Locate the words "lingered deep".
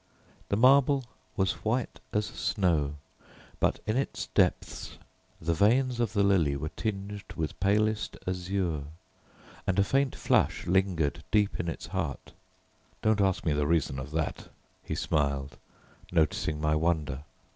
10.65-11.59